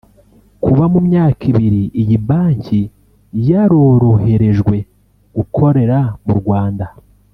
[0.63, 2.79] Kuba mu myaka ibiri iyi banki
[3.47, 4.75] yaroroherejwe
[5.35, 6.85] gukorera mu Rwanda